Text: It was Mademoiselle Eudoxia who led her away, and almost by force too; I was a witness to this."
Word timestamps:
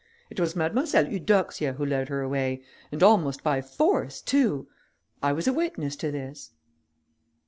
It 0.31 0.39
was 0.39 0.55
Mademoiselle 0.55 1.05
Eudoxia 1.09 1.73
who 1.73 1.85
led 1.85 2.09
her 2.09 2.21
away, 2.21 2.63
and 2.91 3.03
almost 3.03 3.43
by 3.43 3.61
force 3.61 4.19
too; 4.19 4.67
I 5.21 5.31
was 5.31 5.47
a 5.47 5.53
witness 5.53 5.95
to 5.97 6.09
this." 6.09 6.53